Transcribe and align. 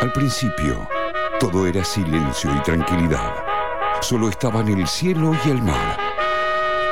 Al 0.00 0.12
principio, 0.12 0.88
todo 1.40 1.66
era 1.66 1.84
silencio 1.84 2.54
y 2.54 2.62
tranquilidad. 2.62 3.34
Solo 4.00 4.28
estaban 4.28 4.68
el 4.68 4.86
cielo 4.86 5.36
y 5.44 5.50
el 5.50 5.60
mar. 5.60 5.98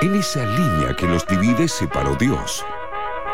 En 0.03 0.17
esa 0.17 0.45
línea 0.45 0.97
que 0.97 1.07
los 1.07 1.25
divide 1.25 1.69
se 1.69 1.87
paró 1.87 2.17
Dios. 2.17 2.65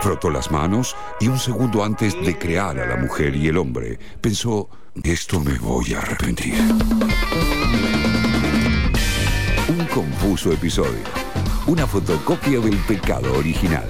Frotó 0.03 0.29
las 0.29 0.51
manos 0.51 0.95
y 1.21 1.29
un 1.29 1.39
segundo 1.39 1.83
antes 1.83 2.15
de 2.23 2.39
crear 2.39 2.79
a 2.79 2.87
la 2.87 2.97
mujer 2.97 3.35
y 3.35 3.49
el 3.49 3.57
hombre, 3.57 3.99
pensó, 4.21 4.69
esto 5.03 5.41
me 5.41 5.57
voy 5.59 5.95
a 5.95 6.01
arrepentir. 6.01 6.55
Un 9.69 9.87
confuso 9.87 10.53
episodio. 10.53 11.05
Una 11.67 11.87
fotocopia 11.87 12.61
del 12.61 12.77
pecado 12.77 13.33
original. 13.39 13.89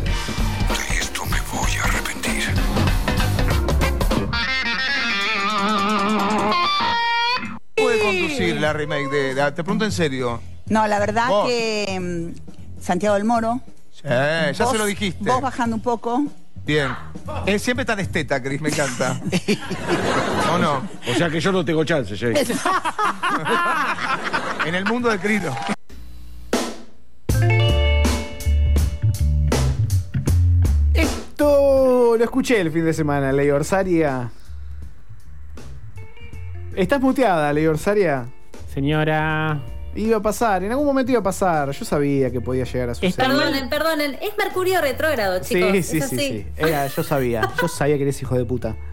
La 8.51 8.73
remake 8.73 9.09
de, 9.11 9.35
de- 9.35 9.53
Te 9.53 9.63
pregunto 9.65 9.85
en 9.85 9.93
serio. 9.93 10.41
No, 10.67 10.87
la 10.87 10.99
verdad 10.99 11.29
Vos. 11.29 11.49
que 11.49 11.99
mm, 12.01 12.81
Santiago 12.83 13.15
del 13.15 13.25
Moro. 13.25 13.61
Eh, 14.05 14.53
ya 14.55 14.65
vos- 14.65 14.73
se 14.73 14.79
lo 14.79 14.87
dijiste. 14.87 15.25
Vos 15.29 15.41
bajando 15.41 15.77
un 15.77 15.83
poco. 15.83 16.25
Bien. 16.65 16.89
Él 17.47 17.59
siempre 17.59 17.85
tan 17.85 17.99
esteta, 17.99 18.41
Cris, 18.43 18.61
me 18.61 18.69
encanta. 18.69 19.21
¿O 20.55 20.59
no? 20.59 20.83
O 21.11 21.15
sea 21.17 21.29
que 21.29 21.41
yo 21.41 21.51
no 21.51 21.65
tengo 21.65 21.83
chance, 21.85 22.17
Jay. 22.17 22.35
En 24.67 24.75
el 24.77 24.85
mundo 24.85 25.09
de 25.11 25.19
Cris. 25.19 25.43
no. 25.43 25.57
Esto 30.95 32.17
lo 32.17 32.25
escuché 32.25 32.61
el 32.61 32.71
fin 32.71 32.85
de 32.85 32.93
semana, 32.93 33.33
Ley 33.33 33.51
Orsaria. 33.51 34.31
¿Estás 36.77 37.01
muteada, 37.01 37.53
Ley 37.53 37.67
Orsaria? 37.67 38.27
Señora. 38.73 39.61
Iba 39.95 40.17
a 40.17 40.23
pasar, 40.23 40.65
en 40.65 40.71
algún 40.71 40.87
momento 40.87 41.13
iba 41.13 41.21
a 41.21 41.23
pasar. 41.23 41.71
Yo 41.71 41.85
sabía 41.85 42.31
que 42.31 42.41
podía 42.41 42.65
llegar 42.65 42.89
a 42.91 42.95
suceder. 42.95 43.15
Perdonen, 43.15 43.69
perdonen. 43.69 44.15
Es 44.23 44.31
Mercurio 44.39 44.81
retrógrado, 44.81 45.41
chicos. 45.41 45.71
Sí, 45.73 45.79
es 45.79 45.87
sí, 45.87 46.01
sí, 46.01 46.17
sí. 46.19 46.47
Era- 46.57 46.87
yo 46.87 47.03
sabía, 47.03 47.43
yo 47.61 47.69
sabía 47.69 47.97
que 47.97 48.05
eres 48.05 48.21
hijo 48.23 48.37
de 48.37 48.45
puta. 48.45 48.77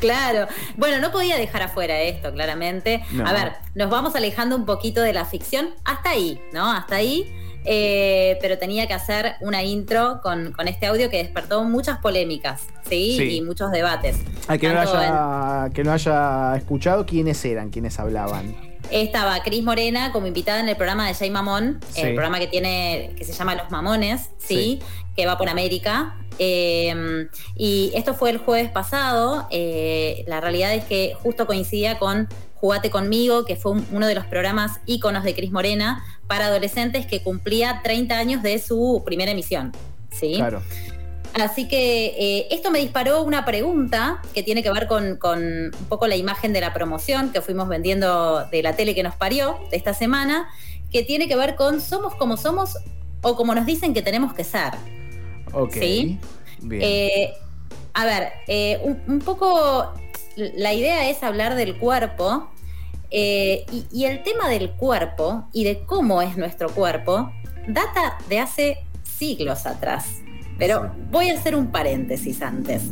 Claro. 0.00 0.46
Bueno, 0.76 1.00
no 1.00 1.10
podía 1.12 1.36
dejar 1.36 1.62
afuera 1.62 2.00
esto, 2.00 2.32
claramente. 2.32 3.04
No. 3.12 3.26
A 3.26 3.32
ver, 3.32 3.52
nos 3.74 3.90
vamos 3.90 4.14
alejando 4.14 4.56
un 4.56 4.64
poquito 4.66 5.00
de 5.02 5.12
la 5.12 5.24
ficción. 5.26 5.70
Hasta 5.84 6.10
ahí, 6.10 6.40
¿no? 6.52 6.70
Hasta 6.70 6.96
ahí. 6.96 7.30
Eh, 7.64 8.38
pero 8.42 8.58
tenía 8.58 8.86
que 8.86 8.92
hacer 8.94 9.34
una 9.40 9.62
intro 9.62 10.20
con, 10.22 10.52
con 10.52 10.68
este 10.68 10.86
audio 10.86 11.08
que 11.08 11.18
despertó 11.18 11.64
muchas 11.64 11.98
polémicas, 11.98 12.62
¿sí? 12.88 13.16
Sí. 13.18 13.36
Y 13.36 13.40
muchos 13.42 13.70
debates. 13.70 14.16
Que 14.60 14.68
no, 14.68 14.80
haya, 14.80 15.70
que 15.72 15.82
no 15.82 15.92
haya 15.92 16.56
escuchado, 16.56 17.06
¿quiénes 17.06 17.42
eran 17.44 17.70
quienes 17.70 17.98
hablaban? 17.98 18.54
Estaba 18.90 19.42
Cris 19.42 19.64
Morena 19.64 20.12
como 20.12 20.26
invitada 20.26 20.60
en 20.60 20.68
el 20.68 20.76
programa 20.76 21.08
de 21.08 21.14
Jay 21.14 21.30
Mamón, 21.30 21.80
Sí. 21.88 22.02
el 22.02 22.14
programa 22.14 22.38
que 22.38 22.48
tiene, 22.48 23.14
que 23.16 23.24
se 23.24 23.32
llama 23.32 23.54
Los 23.54 23.70
Mamones, 23.70 24.28
¿sí? 24.38 24.78
Sí. 24.78 24.82
Que 25.16 25.26
va 25.26 25.38
por 25.38 25.48
América. 25.48 26.16
Eh, 26.38 27.28
y 27.56 27.92
esto 27.94 28.12
fue 28.14 28.30
el 28.30 28.38
jueves 28.38 28.70
pasado. 28.70 29.46
Eh, 29.50 30.24
la 30.26 30.40
realidad 30.40 30.74
es 30.74 30.84
que 30.84 31.14
justo 31.22 31.46
coincidía 31.46 31.98
con 31.98 32.28
Jugate 32.64 32.88
conmigo, 32.88 33.44
que 33.44 33.56
fue 33.56 33.72
un- 33.72 33.86
uno 33.92 34.06
de 34.06 34.14
los 34.14 34.24
programas 34.24 34.80
íconos 34.86 35.22
de 35.22 35.34
Cris 35.34 35.52
Morena 35.52 36.02
para 36.26 36.46
adolescentes 36.46 37.04
que 37.04 37.22
cumplía 37.22 37.82
30 37.84 38.16
años 38.18 38.42
de 38.42 38.58
su 38.58 39.02
primera 39.04 39.32
emisión. 39.32 39.72
¿sí? 40.10 40.36
Claro. 40.36 40.62
Así 41.34 41.68
que 41.68 42.06
eh, 42.18 42.46
esto 42.52 42.70
me 42.70 42.78
disparó 42.78 43.20
una 43.22 43.44
pregunta 43.44 44.22
que 44.32 44.42
tiene 44.42 44.62
que 44.62 44.72
ver 44.72 44.86
con, 44.86 45.16
con 45.18 45.42
un 45.44 45.86
poco 45.90 46.06
la 46.06 46.16
imagen 46.16 46.54
de 46.54 46.62
la 46.62 46.72
promoción 46.72 47.32
que 47.32 47.42
fuimos 47.42 47.68
vendiendo 47.68 48.46
de 48.50 48.62
la 48.62 48.74
tele 48.74 48.94
que 48.94 49.02
nos 49.02 49.14
parió 49.14 49.58
de 49.70 49.76
esta 49.76 49.92
semana, 49.92 50.48
que 50.90 51.02
tiene 51.02 51.28
que 51.28 51.36
ver 51.36 51.56
con 51.56 51.82
somos 51.82 52.14
como 52.14 52.38
somos 52.38 52.78
o 53.20 53.36
como 53.36 53.54
nos 53.54 53.66
dicen 53.66 53.92
que 53.92 54.00
tenemos 54.00 54.32
que 54.32 54.44
ser. 54.44 54.72
Ok. 55.52 55.74
Sí. 55.74 56.18
Bien. 56.62 56.82
Eh, 56.82 57.34
a 57.92 58.06
ver, 58.06 58.32
eh, 58.48 58.80
un, 58.84 59.02
un 59.06 59.18
poco 59.18 59.92
la 60.36 60.72
idea 60.72 61.10
es 61.10 61.22
hablar 61.22 61.56
del 61.56 61.76
cuerpo 61.76 62.48
eh, 63.16 63.64
y, 63.70 63.86
y 63.92 64.06
el 64.06 64.24
tema 64.24 64.48
del 64.48 64.72
cuerpo 64.72 65.48
y 65.52 65.62
de 65.62 65.84
cómo 65.84 66.20
es 66.20 66.36
nuestro 66.36 66.68
cuerpo 66.68 67.30
data 67.68 68.18
de 68.28 68.40
hace 68.40 68.78
siglos 69.04 69.66
atrás. 69.66 70.20
Pero 70.58 70.92
voy 71.12 71.30
a 71.30 71.34
hacer 71.34 71.54
un 71.54 71.68
paréntesis 71.68 72.42
antes, 72.42 72.82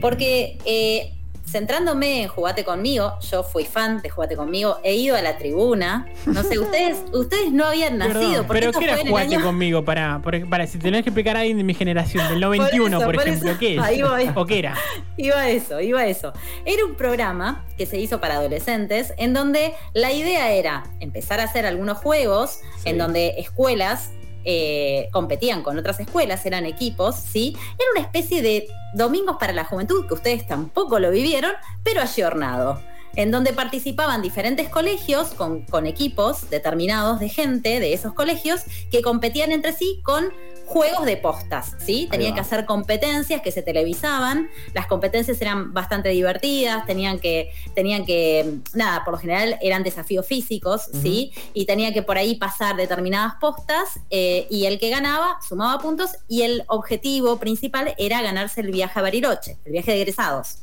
porque 0.00 0.58
eh, 0.64 1.12
centrándome 1.50 2.22
en 2.22 2.28
Jugate 2.28 2.64
conmigo, 2.64 3.14
yo 3.30 3.42
fui 3.42 3.64
fan 3.64 4.00
de 4.02 4.10
Jugate 4.10 4.36
conmigo, 4.36 4.78
he 4.84 4.94
ido 4.94 5.16
a 5.16 5.22
la 5.22 5.38
tribuna, 5.38 6.06
no 6.26 6.42
sé, 6.42 6.58
ustedes, 6.58 6.98
ustedes 7.12 7.52
no 7.52 7.64
habían 7.66 7.98
nacido, 7.98 8.20
Perdón, 8.20 8.46
porque 8.46 8.60
pero 8.60 8.70
esto 8.70 8.78
¿qué 8.80 8.84
era 8.84 8.94
fue 8.94 9.00
en 9.00 9.06
el 9.06 9.12
jugate 9.12 9.34
año- 9.36 9.44
conmigo? 9.44 9.84
Para, 9.84 10.20
por- 10.22 10.48
para 10.48 10.66
si 10.66 10.78
tenés 10.78 11.02
que 11.02 11.10
explicar 11.10 11.36
a 11.36 11.40
alguien 11.40 11.56
de 11.56 11.64
mi 11.64 11.74
generación, 11.74 12.28
del 12.28 12.40
91, 12.48 12.96
eso, 12.98 13.06
por, 13.06 13.14
por 13.16 13.26
ejemplo, 13.26 13.50
eso. 13.50 13.58
¿qué 13.58 13.74
es? 13.76 13.80
Ahí 13.82 14.02
voy. 14.02 14.30
¿O 14.34 14.44
qué 14.46 14.58
era? 14.58 14.74
Iba 15.16 15.40
a 15.40 15.48
eso, 15.50 15.80
iba 15.80 16.00
a 16.00 16.06
eso. 16.06 16.32
Era 16.64 16.84
un 16.84 16.94
programa 16.94 17.64
que 17.76 17.86
se 17.86 17.98
hizo 17.98 18.20
para 18.20 18.34
adolescentes 18.36 19.12
en 19.16 19.34
donde 19.34 19.74
la 19.94 20.12
idea 20.12 20.52
era 20.52 20.84
empezar 21.00 21.40
a 21.40 21.44
hacer 21.44 21.66
algunos 21.66 21.98
juegos 21.98 22.60
en 22.84 22.98
donde 22.98 23.34
escuelas 23.38 24.10
eh, 24.44 25.08
competían 25.12 25.62
con 25.62 25.78
otras 25.78 26.00
escuelas, 26.00 26.44
eran 26.46 26.66
equipos, 26.66 27.16
¿sí? 27.16 27.56
Era 27.78 27.90
una 27.92 28.00
especie 28.02 28.42
de 28.42 28.68
domingos 28.94 29.36
para 29.38 29.52
la 29.52 29.64
juventud, 29.64 30.06
que 30.06 30.14
ustedes 30.14 30.46
tampoco 30.46 30.98
lo 30.98 31.10
vivieron, 31.10 31.52
pero 31.82 32.00
ayornado. 32.00 32.80
En 33.16 33.30
donde 33.30 33.52
participaban 33.52 34.22
diferentes 34.22 34.68
colegios 34.68 35.28
con, 35.28 35.62
con 35.62 35.86
equipos 35.86 36.50
determinados 36.50 37.20
de 37.20 37.28
gente 37.28 37.80
de 37.80 37.92
esos 37.92 38.14
colegios 38.14 38.62
que 38.90 39.02
competían 39.02 39.52
entre 39.52 39.72
sí 39.72 40.00
con 40.02 40.32
juegos 40.68 41.06
de 41.06 41.16
postas, 41.16 41.74
¿sí? 41.78 42.08
Tenían 42.10 42.34
que 42.34 42.40
hacer 42.40 42.66
competencias 42.66 43.40
que 43.40 43.50
se 43.50 43.62
televisaban. 43.62 44.50
Las 44.74 44.86
competencias 44.86 45.40
eran 45.40 45.72
bastante 45.72 46.10
divertidas, 46.10 46.84
tenían 46.84 47.18
que, 47.18 47.50
tenían 47.74 48.04
que, 48.04 48.58
nada, 48.74 49.02
por 49.02 49.14
lo 49.14 49.18
general 49.18 49.58
eran 49.62 49.82
desafíos 49.82 50.26
físicos, 50.26 50.82
¿sí? 51.02 51.32
Y 51.54 51.64
tenía 51.64 51.92
que 51.94 52.02
por 52.02 52.18
ahí 52.18 52.34
pasar 52.34 52.76
determinadas 52.76 53.34
postas 53.40 53.98
eh, 54.10 54.46
y 54.50 54.66
el 54.66 54.78
que 54.78 54.90
ganaba 54.90 55.38
sumaba 55.46 55.80
puntos 55.80 56.10
y 56.28 56.42
el 56.42 56.64
objetivo 56.66 57.38
principal 57.38 57.94
era 57.96 58.20
ganarse 58.20 58.60
el 58.60 58.70
viaje 58.70 58.98
a 58.98 59.02
Bariloche, 59.02 59.56
el 59.64 59.72
viaje 59.72 59.92
de 59.92 60.02
egresados. 60.02 60.58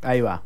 Ahí 0.00 0.22
va. 0.22 0.42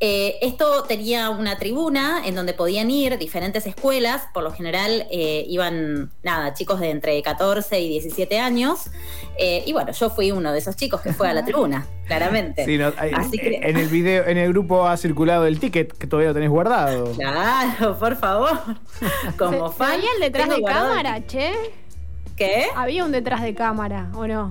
Eh, 0.00 0.38
esto 0.42 0.84
tenía 0.84 1.28
una 1.30 1.58
tribuna 1.58 2.22
en 2.24 2.36
donde 2.36 2.54
podían 2.54 2.88
ir 2.88 3.18
diferentes 3.18 3.66
escuelas, 3.66 4.22
por 4.32 4.44
lo 4.44 4.52
general 4.52 5.08
eh, 5.10 5.44
iban, 5.48 6.12
nada, 6.22 6.54
chicos 6.54 6.78
de 6.78 6.90
entre 6.90 7.20
14 7.20 7.80
y 7.80 7.88
17 7.88 8.38
años, 8.38 8.90
eh, 9.40 9.64
y 9.66 9.72
bueno, 9.72 9.90
yo 9.90 10.08
fui 10.10 10.30
uno 10.30 10.52
de 10.52 10.58
esos 10.60 10.76
chicos 10.76 11.00
que 11.00 11.12
fue 11.12 11.28
a 11.28 11.32
la 11.34 11.44
tribuna, 11.44 11.84
claramente. 12.06 12.64
Sí, 12.64 12.78
no, 12.78 12.92
hay- 12.96 13.10
Así 13.12 13.38
que- 13.38 13.56
En 13.60 13.76
el 13.76 13.88
video, 13.88 14.24
en 14.28 14.38
el 14.38 14.50
grupo 14.52 14.86
ha 14.86 14.96
circulado 14.96 15.46
el 15.46 15.58
ticket 15.58 15.92
que 15.98 16.06
todavía 16.06 16.28
lo 16.28 16.34
tenés 16.34 16.50
guardado. 16.50 17.10
Claro, 17.14 17.98
por 17.98 18.14
favor. 18.16 18.56
Como 19.36 19.66
¿Se, 19.68 19.72
se 19.72 19.78
fan. 19.78 20.00
el 20.14 20.20
detrás 20.20 20.48
de 20.48 20.62
cámara, 20.62 21.26
che? 21.26 21.52
¿Qué? 22.36 22.66
Había 22.76 23.04
un 23.04 23.10
detrás 23.10 23.42
de 23.42 23.52
cámara, 23.52 24.12
¿o 24.14 24.28
no? 24.28 24.48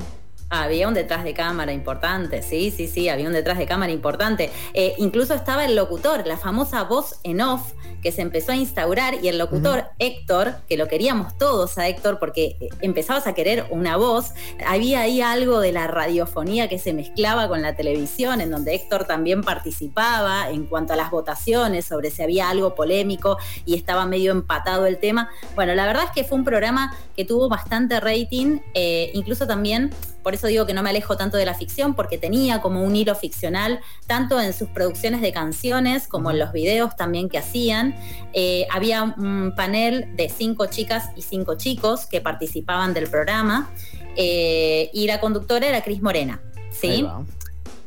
Había 0.49 0.87
un 0.87 0.93
detrás 0.93 1.23
de 1.23 1.33
cámara 1.33 1.73
importante, 1.73 2.41
sí, 2.41 2.71
sí, 2.71 2.87
sí, 2.87 3.09
había 3.09 3.27
un 3.27 3.33
detrás 3.33 3.57
de 3.57 3.65
cámara 3.65 3.91
importante. 3.91 4.49
Eh, 4.73 4.93
incluso 4.97 5.33
estaba 5.33 5.65
el 5.65 5.75
locutor, 5.75 6.25
la 6.25 6.37
famosa 6.37 6.83
voz 6.83 7.19
en 7.23 7.41
off 7.41 7.73
que 8.01 8.11
se 8.11 8.21
empezó 8.21 8.51
a 8.51 8.55
instaurar 8.55 9.15
y 9.21 9.27
el 9.27 9.37
locutor 9.37 9.85
Héctor, 9.99 10.55
que 10.69 10.77
lo 10.77 10.87
queríamos 10.87 11.37
todos 11.37 11.77
a 11.77 11.87
Héctor 11.87 12.19
porque 12.19 12.55
eh, 12.59 12.69
empezabas 12.81 13.27
a 13.27 13.33
querer 13.33 13.65
una 13.71 13.97
voz, 13.97 14.31
había 14.65 15.01
ahí 15.01 15.21
algo 15.21 15.59
de 15.59 15.71
la 15.71 15.87
radiofonía 15.87 16.69
que 16.69 16.79
se 16.79 16.93
mezclaba 16.93 17.47
con 17.47 17.61
la 17.61 17.75
televisión, 17.75 18.39
en 18.39 18.51
donde 18.51 18.75
Héctor 18.75 19.05
también 19.05 19.41
participaba 19.41 20.49
en 20.49 20.65
cuanto 20.65 20.93
a 20.93 20.95
las 20.95 21.11
votaciones 21.11 21.85
sobre 21.85 22.11
si 22.11 22.21
había 22.21 22.49
algo 22.49 22.75
polémico 22.75 23.37
y 23.65 23.75
estaba 23.75 24.05
medio 24.05 24.31
empatado 24.31 24.85
el 24.85 24.97
tema. 24.97 25.29
Bueno, 25.55 25.75
la 25.75 25.85
verdad 25.85 26.05
es 26.05 26.11
que 26.11 26.23
fue 26.23 26.37
un 26.37 26.45
programa 26.45 26.95
que 27.15 27.25
tuvo 27.25 27.49
bastante 27.49 27.99
rating, 27.99 28.59
eh, 28.73 29.11
incluso 29.13 29.47
también 29.47 29.91
por 30.27 30.33
eso 30.33 30.47
digo 30.47 30.65
que 30.65 30.73
no 30.73 30.83
me 30.83 30.89
alejo 30.89 31.15
tanto 31.15 31.37
de 31.37 31.45
la 31.45 31.53
ficción, 31.53 31.93
porque 31.93 32.17
tenía 32.17 32.59
como 32.59 32.83
un 32.83 32.97
hilo 32.97 33.15
ficcional, 33.15 33.79
tanto 34.07 34.41
en 34.41 34.51
sus 34.51 34.67
producciones 34.67 35.21
de 35.21 35.31
canciones 35.31 36.05
como 36.05 36.31
en 36.31 36.37
los 36.37 36.51
videos 36.51 36.97
también 36.97 37.29
que 37.29 37.37
hacían. 37.37 37.95
Eh, 38.33 38.67
había 38.69 39.03
un 39.03 39.53
panel 39.55 40.17
de 40.17 40.27
cinco 40.27 40.65
chicas 40.65 41.11
y 41.15 41.21
cinco 41.21 41.55
chicos 41.55 42.07
que 42.07 42.19
participaban 42.19 42.93
del 42.93 43.09
programa, 43.09 43.71
eh, 44.17 44.89
y 44.91 45.07
la 45.07 45.21
conductora 45.21 45.65
era 45.65 45.81
Cris 45.81 46.01
Morena. 46.01 46.41
¿Sí? 46.71 47.07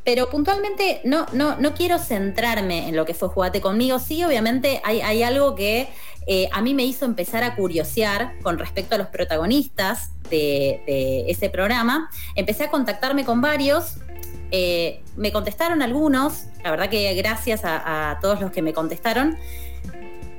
Pero 0.05 0.31
puntualmente 0.31 1.01
no, 1.05 1.27
no, 1.33 1.57
no 1.57 1.75
quiero 1.75 1.99
centrarme 1.99 2.89
en 2.89 2.97
lo 2.97 3.05
que 3.05 3.15
fue 3.15 3.29
Jugate 3.29 3.61
conmigo. 3.61 3.99
Sí, 3.99 4.25
obviamente 4.25 4.81
hay, 4.85 5.01
hay 5.01 5.23
algo 5.23 5.55
que 5.55 5.89
eh, 6.27 6.49
a 6.53 6.63
mí 6.63 6.75
me 6.75 6.85
hizo 6.85 7.05
empezar 7.05 7.43
a 7.45 7.57
curiosear 7.57 8.39
con 8.43 8.59
respecto 8.59 8.95
a 8.95 8.99
los 8.99 9.09
protagonistas 9.09 10.11
de, 10.31 11.25
ese 11.29 11.51
programa. 11.51 12.11
Empecé 12.35 12.65
a 12.65 12.71
contactarme 12.71 13.25
con 13.25 13.41
varios 13.41 13.97
Eh, 14.53 15.01
me 15.17 15.31
contestaron 15.31 15.81
algunos, 15.81 16.47
la 16.65 16.73
verdad 16.73 16.91
que 16.91 17.15
gracias 17.15 17.61
a 17.65 18.19
todos 18.21 18.41
los 18.41 18.51
que 18.51 18.63
me 18.63 18.73
contestaron. 18.73 19.39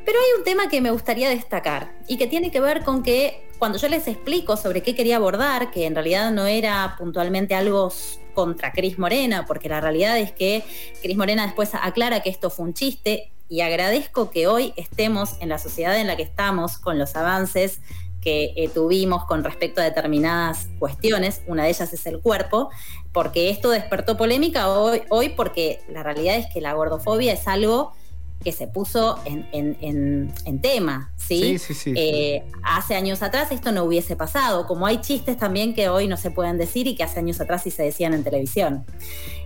Pero 0.05 0.17
hay 0.19 0.37
un 0.37 0.43
tema 0.43 0.67
que 0.67 0.81
me 0.81 0.91
gustaría 0.91 1.29
destacar 1.29 1.93
y 2.07 2.17
que 2.17 2.27
tiene 2.27 2.51
que 2.51 2.59
ver 2.59 2.83
con 2.83 3.03
que 3.03 3.47
cuando 3.59 3.77
yo 3.77 3.87
les 3.87 4.07
explico 4.07 4.57
sobre 4.57 4.81
qué 4.81 4.95
quería 4.95 5.17
abordar, 5.17 5.71
que 5.71 5.85
en 5.85 5.93
realidad 5.93 6.31
no 6.31 6.47
era 6.47 6.95
puntualmente 6.97 7.53
algo 7.53 7.93
contra 8.33 8.71
Cris 8.71 8.97
Morena, 8.97 9.45
porque 9.45 9.69
la 9.69 9.81
realidad 9.81 10.17
es 10.17 10.31
que 10.31 10.63
Cris 11.01 11.17
Morena 11.17 11.45
después 11.45 11.71
aclara 11.73 12.21
que 12.21 12.29
esto 12.29 12.49
fue 12.49 12.65
un 12.65 12.73
chiste 12.73 13.31
y 13.49 13.61
agradezco 13.61 14.31
que 14.31 14.47
hoy 14.47 14.73
estemos 14.77 15.35
en 15.41 15.49
la 15.49 15.57
sociedad 15.57 15.99
en 15.99 16.07
la 16.07 16.15
que 16.15 16.23
estamos 16.23 16.77
con 16.77 16.97
los 16.97 17.15
avances 17.15 17.81
que 18.21 18.53
eh, 18.55 18.69
tuvimos 18.69 19.25
con 19.25 19.43
respecto 19.43 19.81
a 19.81 19.83
determinadas 19.83 20.69
cuestiones, 20.79 21.41
una 21.47 21.63
de 21.63 21.69
ellas 21.69 21.91
es 21.91 22.05
el 22.05 22.19
cuerpo, 22.19 22.69
porque 23.11 23.49
esto 23.49 23.71
despertó 23.71 24.15
polémica 24.15 24.69
hoy, 24.69 25.01
hoy 25.09 25.29
porque 25.29 25.81
la 25.89 26.03
realidad 26.03 26.35
es 26.35 26.45
que 26.53 26.61
la 26.61 26.73
gordofobia 26.73 27.33
es 27.33 27.47
algo 27.47 27.93
que 28.43 28.51
se 28.51 28.67
puso 28.67 29.19
en, 29.25 29.47
en, 29.51 30.33
en, 30.45 30.61
tema, 30.61 31.11
¿sí? 31.15 31.57
Sí, 31.57 31.59
sí, 31.59 31.73
sí. 31.73 31.93
Eh, 31.95 32.43
hace 32.63 32.95
años 32.95 33.21
atrás 33.21 33.51
esto 33.51 33.71
no 33.71 33.83
hubiese 33.83 34.15
pasado, 34.15 34.67
como 34.67 34.85
hay 34.85 34.97
chistes 35.01 35.37
también 35.37 35.73
que 35.73 35.89
hoy 35.89 36.07
no 36.07 36.17
se 36.17 36.31
pueden 36.31 36.57
decir 36.57 36.87
y 36.87 36.95
que 36.95 37.03
hace 37.03 37.19
años 37.19 37.39
atrás 37.39 37.63
sí 37.63 37.71
se 37.71 37.83
decían 37.83 38.13
en 38.13 38.23
televisión. 38.23 38.85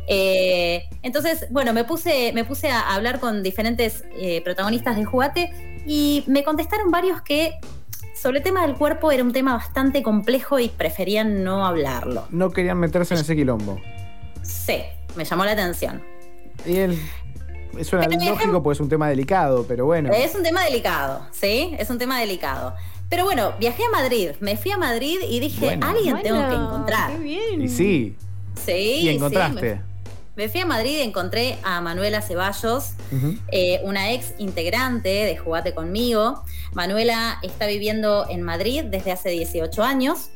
Eh, 0.07 0.87
entonces, 1.01 1.47
bueno, 1.51 1.73
me 1.73 1.83
puse, 1.83 2.31
me 2.33 2.45
puse 2.45 2.69
a 2.69 2.93
hablar 2.93 3.19
con 3.19 3.43
diferentes 3.43 4.03
eh, 4.17 4.41
protagonistas 4.43 4.95
de 4.95 5.05
Jugate 5.05 5.83
y 5.85 6.23
me 6.27 6.43
contestaron 6.43 6.91
varios 6.91 7.21
que 7.21 7.59
sobre 8.15 8.37
el 8.39 8.43
tema 8.43 8.65
del 8.65 8.75
cuerpo 8.75 9.11
era 9.11 9.23
un 9.23 9.33
tema 9.33 9.53
bastante 9.53 10.01
complejo 10.03 10.59
y 10.59 10.69
preferían 10.69 11.43
no 11.43 11.65
hablarlo. 11.65 12.27
No 12.29 12.51
querían 12.51 12.79
meterse 12.79 13.13
en 13.13 13.21
ese 13.21 13.35
quilombo. 13.35 13.79
Sí, 14.41 14.77
me 15.15 15.25
llamó 15.25 15.45
la 15.45 15.51
atención. 15.51 16.01
Y 16.65 16.77
él. 16.77 16.99
Suena 17.83 18.07
lógico 18.07 18.63
porque 18.63 18.75
es 18.75 18.79
un 18.79 18.89
tema 18.89 19.09
delicado, 19.09 19.65
pero 19.67 19.85
bueno. 19.85 20.11
Es 20.13 20.33
un 20.35 20.43
tema 20.43 20.63
delicado, 20.63 21.21
¿sí? 21.31 21.75
Es 21.77 21.89
un 21.89 21.97
tema 21.97 22.19
delicado. 22.19 22.75
Pero 23.09 23.23
bueno, 23.25 23.53
viajé 23.59 23.83
a 23.85 23.89
Madrid, 23.91 24.31
me 24.39 24.57
fui 24.57 24.71
a 24.71 24.77
Madrid 24.77 25.17
y 25.29 25.39
dije, 25.39 25.65
Bueno. 25.65 25.87
alguien 25.87 26.21
tengo 26.23 26.47
que 26.49 26.55
encontrar. 26.55 27.11
Qué 27.11 27.17
bien. 27.19 27.61
Y 27.61 27.67
sí. 27.69 28.15
Sí, 28.65 28.71
Y 28.71 29.01
sí, 29.01 29.09
encontraste. 29.09 29.75
me, 30.35 30.43
me 30.43 30.49
fui 30.49 30.61
a 30.61 30.65
Madrid 30.65 30.97
y 30.99 31.01
encontré 31.01 31.57
a 31.63 31.81
Manuela 31.81 32.21
Ceballos, 32.21 32.93
eh, 33.51 33.79
una 33.83 34.11
ex 34.11 34.33
integrante 34.39 35.09
de 35.09 35.37
Jugate 35.37 35.73
conmigo. 35.73 36.43
Manuela 36.73 37.37
está 37.43 37.67
viviendo 37.67 38.25
en 38.29 38.41
Madrid 38.41 38.83
desde 38.85 39.11
hace 39.11 39.29
18 39.29 39.83
años. 39.83 40.29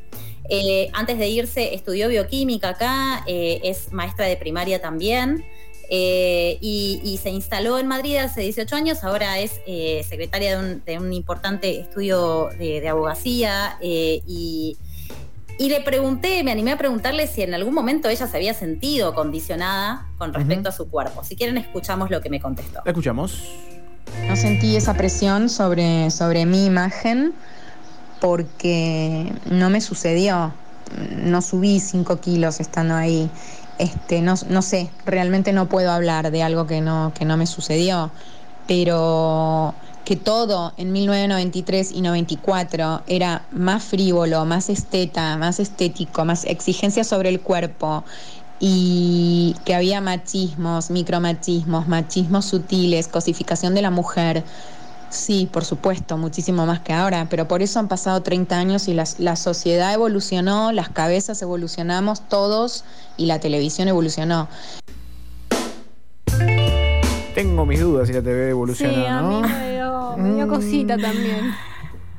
Eh, 0.52 0.90
antes 0.94 1.18
de 1.20 1.28
irse 1.28 1.74
estudió 1.76 2.08
bioquímica 2.08 2.70
acá, 2.70 3.24
eh, 3.28 3.60
es 3.64 3.92
maestra 3.94 4.26
de 4.26 4.36
primaria 4.38 4.82
también. 4.82 5.46
Eh, 5.90 6.58
y, 6.62 7.02
y 7.04 7.18
se 7.18 7.30
instaló 7.32 7.80
en 7.80 7.88
Madrid 7.88 8.18
hace 8.18 8.42
18 8.42 8.76
años, 8.76 9.04
ahora 9.04 9.40
es 9.40 9.60
eh, 9.66 10.06
secretaria 10.08 10.58
de 10.58 10.74
un, 10.74 10.84
de 10.86 11.00
un 11.00 11.12
importante 11.14 11.80
estudio 11.80 12.50
de, 12.60 12.80
de 12.80 12.90
abogacía 12.90 13.78
eh, 13.82 14.22
y, 14.28 14.78
y 15.58 15.70
le 15.70 15.82
pregunté, 15.82 16.44
me 16.44 16.52
animé 16.52 16.74
a 16.74 16.78
preguntarle 16.78 17.26
si 17.26 17.42
en 17.42 17.54
algún 17.56 17.74
momento 17.74 18.08
ella 18.08 18.28
se 18.28 18.38
había 18.38 18.54
sentido 18.54 19.16
condicionada 19.16 20.08
con 20.18 20.34
respecto 20.34 20.70
a 20.70 20.72
su 20.72 20.90
cuerpo. 20.90 21.24
Si 21.24 21.36
quieren, 21.36 21.58
escuchamos 21.58 22.12
lo 22.12 22.22
que 22.22 22.30
me 22.30 22.40
contestó. 22.40 22.82
La 22.86 22.92
escuchamos. 22.92 23.44
No 24.28 24.36
sentí 24.36 24.76
esa 24.76 24.94
presión 24.94 25.50
sobre, 25.50 26.12
sobre 26.12 26.46
mi 26.46 26.66
imagen 26.66 27.34
porque 28.22 29.32
no 29.50 29.70
me 29.70 29.82
sucedió. 29.82 30.54
No 31.24 31.42
subí 31.42 31.80
5 31.80 32.22
kilos 32.22 32.60
estando 32.60 32.96
ahí. 32.96 33.30
Este, 33.80 34.22
no, 34.22 34.36
no 34.50 34.62
sé, 34.62 34.92
realmente 35.06 35.54
no 35.54 35.68
puedo 35.68 35.92
hablar 35.92 36.30
de 36.32 36.44
algo 36.44 36.68
que 36.68 36.82
no, 36.82 37.14
que 37.18 37.26
no 37.26 37.38
me 37.38 37.48
sucedió. 37.48 38.12
Pero 38.68 39.74
que 40.06 40.16
todo 40.16 40.74
en 40.78 40.92
1993 40.92 41.92
y 41.92 42.02
94 42.02 43.04
era 43.08 43.46
más 43.52 43.84
frívolo, 43.84 44.46
más 44.46 44.70
esteta, 44.70 45.38
más 45.38 45.60
estético, 45.60 46.26
más 46.26 46.46
exigencia 46.46 47.04
sobre 47.04 47.30
el 47.30 47.42
cuerpo 47.42 48.04
y 48.60 49.56
que 49.66 49.74
había 49.74 50.02
machismos, 50.02 50.90
micromachismos, 50.90 51.88
machismos 51.88 52.46
sutiles, 52.46 53.08
cosificación 53.08 53.74
de 53.74 53.82
la 53.82 53.92
mujer. 53.92 54.44
Sí, 55.10 55.50
por 55.52 55.66
supuesto, 55.66 56.18
muchísimo 56.18 56.66
más 56.68 56.82
que 56.82 56.94
ahora, 56.94 57.28
pero 57.30 57.48
por 57.48 57.62
eso 57.64 57.80
han 57.80 57.88
pasado 57.88 58.22
30 58.22 58.58
años 58.58 58.88
y 58.88 58.94
las- 58.94 59.20
la 59.20 59.36
sociedad 59.36 59.92
evolucionó, 59.94 60.72
las 60.72 60.90
cabezas 60.90 61.42
evolucionamos 61.42 62.28
todos 62.30 62.84
y 63.18 63.26
la 63.26 63.40
televisión 63.40 63.88
evolucionó. 63.88 64.48
Tengo 67.34 67.66
mis 67.66 67.80
dudas 67.80 68.08
si 68.08 68.14
la 68.14 68.22
TV 68.22 68.46
Sí, 68.46 68.50
evoluciona, 68.52 69.20
a 69.20 69.22
mí 69.24 69.42
¿no? 69.42 69.48
me 69.48 69.72
dio, 69.72 70.18
me 70.18 70.34
dio 70.36 70.48
cosita 70.48 70.98
también. 70.98 71.52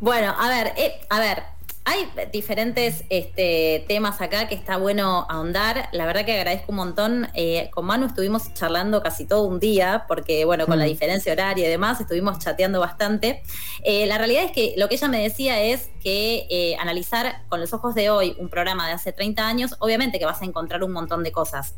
Bueno, 0.00 0.34
a 0.38 0.48
ver, 0.48 0.72
eh, 0.76 0.94
a 1.10 1.20
ver, 1.20 1.42
hay 1.84 2.08
diferentes 2.32 3.04
este, 3.08 3.84
temas 3.88 4.20
acá 4.20 4.48
que 4.48 4.54
está 4.54 4.76
bueno 4.76 5.26
ahondar. 5.28 5.88
La 5.92 6.06
verdad 6.06 6.24
que 6.24 6.36
agradezco 6.38 6.72
un 6.72 6.76
montón. 6.76 7.28
Eh, 7.34 7.70
con 7.72 7.86
Manu 7.86 8.06
estuvimos 8.06 8.52
charlando 8.54 9.02
casi 9.02 9.24
todo 9.24 9.44
un 9.44 9.58
día, 9.58 10.04
porque 10.06 10.44
bueno, 10.44 10.66
con 10.66 10.78
la 10.78 10.84
Mm. 10.84 10.88
diferencia 10.88 11.32
horaria 11.32 11.66
y 11.66 11.70
demás, 11.70 12.00
estuvimos 12.00 12.38
chateando 12.38 12.80
bastante. 12.80 13.42
Eh, 13.82 14.06
la 14.06 14.18
realidad 14.18 14.44
es 14.44 14.52
que 14.52 14.74
lo 14.76 14.88
que 14.88 14.96
ella 14.96 15.08
me 15.08 15.22
decía 15.22 15.60
es 15.62 15.88
que 16.02 16.46
eh, 16.50 16.76
analizar 16.78 17.42
con 17.48 17.60
los 17.60 17.72
ojos 17.72 17.94
de 17.94 18.10
hoy 18.10 18.36
un 18.38 18.48
programa 18.50 18.86
de 18.86 18.92
hace 18.92 19.12
30 19.12 19.46
años, 19.48 19.74
obviamente 19.78 20.18
que 20.18 20.26
vas 20.26 20.42
a 20.42 20.44
encontrar 20.44 20.84
un 20.84 20.92
montón 20.92 21.24
de 21.24 21.32
cosas. 21.32 21.74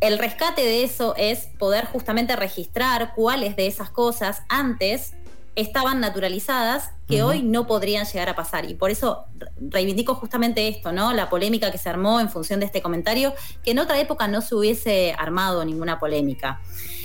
El 0.00 0.18
rescate 0.18 0.62
de 0.62 0.84
eso 0.84 1.14
es 1.16 1.48
poder 1.58 1.86
justamente 1.86 2.36
registrar 2.36 3.12
cuáles 3.14 3.56
de 3.56 3.66
esas 3.68 3.88
cosas 3.88 4.42
antes 4.48 5.14
estaban 5.54 6.00
naturalizadas 6.00 6.90
que 7.08 7.22
hoy 7.22 7.42
no 7.42 7.66
podrían 7.66 8.06
llegar 8.06 8.28
a 8.30 8.34
pasar. 8.36 8.64
Y 8.70 8.74
por 8.74 8.90
eso 8.90 9.26
re- 9.36 9.48
reivindico 9.60 10.14
justamente 10.14 10.66
esto, 10.68 10.92
¿no? 10.92 11.12
La 11.12 11.28
polémica 11.28 11.70
que 11.70 11.76
se 11.78 11.90
armó 11.90 12.20
en 12.20 12.30
función 12.30 12.60
de 12.60 12.66
este 12.66 12.80
comentario, 12.80 13.34
que 13.62 13.72
en 13.72 13.78
otra 13.78 14.00
época 14.00 14.28
no 14.28 14.40
se 14.40 14.54
hubiese 14.54 15.14
armado 15.18 15.62
ninguna 15.64 15.98
polémica. 15.98 16.60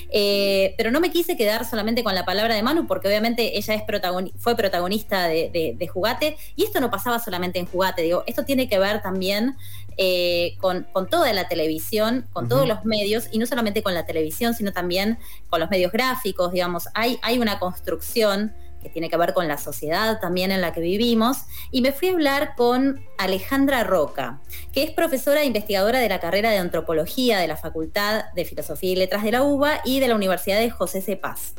Eh, 0.09 0.73
pero 0.77 0.89
no 0.91 1.01
me 1.01 1.11
quise 1.11 1.35
quedar 1.35 1.65
solamente 1.65 2.01
con 2.03 2.15
la 2.15 2.23
palabra 2.23 2.55
de 2.55 2.63
Manu, 2.63 2.87
porque 2.87 3.09
obviamente 3.09 3.57
ella 3.57 3.73
es 3.73 3.81
protagoni- 3.83 4.31
fue 4.37 4.55
protagonista 4.55 5.27
de, 5.27 5.49
de- 5.49 5.75
de 5.77 5.87
Jugate, 5.89 6.37
y 6.55 6.63
esto 6.63 6.79
no 6.79 6.89
pasaba 6.89 7.19
solamente 7.19 7.59
en 7.59 7.65
Jugate, 7.65 8.03
digo, 8.03 8.23
esto 8.27 8.45
tiene 8.45 8.69
que 8.69 8.79
ver 8.79 9.01
también 9.01 9.57
eh, 9.97 10.55
con, 10.59 10.87
con 10.93 11.09
toda 11.09 11.33
la 11.33 11.47
televisión, 11.47 12.27
con 12.31 12.47
todos 12.47 12.67
los 12.67 12.85
medios, 12.85 13.27
y 13.31 13.39
no 13.39 13.45
solamente 13.45 13.81
con 13.81 13.93
la 13.93 14.05
televisión, 14.05 14.53
sino 14.53 14.71
también 14.71 15.17
con 15.49 15.59
los 15.59 15.69
medios 15.69 15.91
gráficos, 15.91 16.51
digamos, 16.51 16.87
hay, 16.93 17.19
hay 17.23 17.39
una 17.39 17.59
construcción 17.59 18.53
que 18.81 18.89
tiene 18.89 19.09
que 19.09 19.17
ver 19.17 19.33
con 19.33 19.47
la 19.47 19.57
sociedad 19.57 20.19
también 20.19 20.51
en 20.51 20.61
la 20.61 20.71
que 20.71 20.81
vivimos, 20.81 21.45
y 21.71 21.81
me 21.81 21.91
fui 21.91 22.09
a 22.09 22.11
hablar 22.11 22.53
con 22.55 23.03
Alejandra 23.17 23.83
Roca, 23.83 24.39
que 24.71 24.83
es 24.83 24.91
profesora 24.91 25.41
e 25.41 25.45
investigadora 25.45 25.99
de 25.99 26.09
la 26.09 26.19
carrera 26.19 26.51
de 26.51 26.57
antropología 26.57 27.39
de 27.39 27.47
la 27.47 27.57
Facultad 27.57 28.25
de 28.35 28.45
Filosofía 28.45 28.91
y 28.91 28.95
Letras 28.95 29.23
de 29.23 29.31
la 29.31 29.43
UBA 29.43 29.81
y 29.83 29.99
de 29.99 30.07
la 30.07 30.15
Universidad 30.15 30.59
de 30.59 30.69
José 30.69 31.01
C. 31.01 31.15
Paz. 31.15 31.55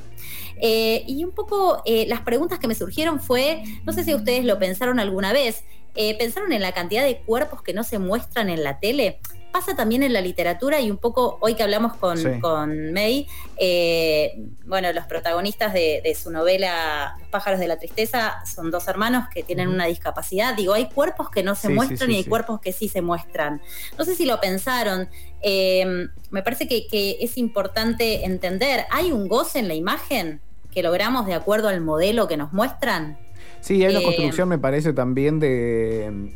Eh, 0.61 1.05
y 1.07 1.25
un 1.25 1.33
poco 1.33 1.83
eh, 1.85 2.07
las 2.09 2.21
preguntas 2.21 2.59
que 2.59 2.69
me 2.69 2.75
surgieron 2.75 3.21
fue, 3.21 3.63
no 3.85 3.93
sé 3.93 4.05
si 4.05 4.15
ustedes 4.15 4.45
lo 4.45 4.59
pensaron 4.59 4.99
alguna 4.99 5.33
vez, 5.33 5.65
eh, 5.95 6.17
pensaron 6.19 6.53
en 6.53 6.63
la 6.63 6.73
cantidad 6.73 7.05
de 7.05 7.19
cuerpos 7.19 7.63
que 7.63 7.73
no 7.73 7.85
se 7.85 7.99
muestran 7.99 8.49
en 8.51 8.63
la 8.63 8.81
tele. 8.81 9.21
Pasa 9.52 9.75
también 9.75 10.02
en 10.02 10.12
la 10.12 10.21
literatura 10.21 10.78
y 10.81 10.90
un 10.90 10.99
poco 10.99 11.38
hoy 11.40 11.55
que 11.55 11.62
hablamos 11.62 11.97
con, 11.97 12.17
Sí. 12.19 12.38
con 12.40 12.93
May, 12.93 13.26
eh, 13.57 14.38
bueno, 14.67 14.93
los 14.93 15.07
protagonistas 15.07 15.73
de, 15.73 16.00
de 16.05 16.14
su 16.14 16.31
novela 16.31 17.17
Los 17.19 17.28
pájaros 17.31 17.59
de 17.59 17.67
la 17.67 17.78
tristeza 17.78 18.45
son 18.47 18.71
dos 18.71 18.87
hermanos 18.88 19.25
que 19.33 19.43
tienen 19.43 19.69
una 19.69 19.87
discapacidad. 19.87 20.55
Digo, 20.55 20.75
hay 20.75 20.88
cuerpos 20.90 21.31
que 21.31 21.43
no 21.43 21.55
se 21.55 21.69
Sí, 21.69 21.73
muestran 21.75 22.11
sí, 22.11 22.14
y 22.14 22.17
hay 22.19 22.25
cuerpos 22.25 22.61
que 22.61 22.73
sí 22.73 22.88
se 22.88 23.00
muestran. 23.02 23.61
No 23.99 24.05
sé 24.05 24.14
si 24.14 24.26
lo 24.26 24.40
pensaron. 24.40 25.09
eh, 25.40 26.09
me 26.31 26.43
parece 26.43 26.67
que, 26.69 26.87
que 26.88 27.17
es 27.21 27.38
importante 27.38 28.25
entender, 28.25 28.85
¿hay 28.90 29.12
un 29.12 29.28
goce 29.28 29.61
en 29.61 29.69
la 29.69 29.75
imagen 29.75 30.40
que 30.73 30.83
logramos 30.83 31.26
de 31.26 31.35
acuerdo 31.35 31.69
al 31.69 31.81
modelo 31.81 32.28
que 32.28 32.37
nos 32.37 32.52
muestran? 32.52 33.19
Sí, 33.61 33.83
hay 33.85 33.90
una 33.93 34.00
Eh, 34.00 34.05
construcción, 34.05 34.49
me 34.49 34.59
parece, 34.59 34.93
también 34.93 35.38
de. 35.40 36.33